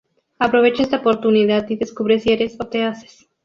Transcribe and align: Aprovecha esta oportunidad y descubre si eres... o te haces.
Aprovecha 0.39 0.81
esta 0.81 0.97
oportunidad 0.97 1.69
y 1.69 1.75
descubre 1.75 2.19
si 2.19 2.31
eres... 2.31 2.55
o 2.59 2.65
te 2.65 2.83
haces. 2.85 3.29